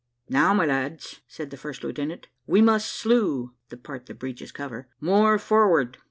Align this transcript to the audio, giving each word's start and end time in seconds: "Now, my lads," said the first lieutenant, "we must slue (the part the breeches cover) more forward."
"Now, 0.29 0.51
my 0.55 0.65
lads," 0.65 1.21
said 1.27 1.51
the 1.51 1.57
first 1.57 1.83
lieutenant, 1.83 2.27
"we 2.47 2.59
must 2.59 2.91
slue 2.91 3.53
(the 3.69 3.77
part 3.77 4.07
the 4.07 4.15
breeches 4.15 4.51
cover) 4.51 4.89
more 4.99 5.37
forward." 5.37 5.99